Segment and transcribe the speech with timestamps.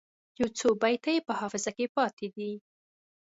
[0.39, 2.51] یو څو بیته یې په حافظه کې پاته دي.